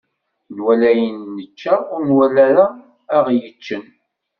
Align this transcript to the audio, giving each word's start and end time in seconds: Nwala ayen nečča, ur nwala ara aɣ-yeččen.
Nwala 0.55 0.87
ayen 0.91 1.17
nečča, 1.35 1.73
ur 1.93 2.01
nwala 2.09 2.41
ara 2.49 2.65
aɣ-yeččen. 3.17 3.83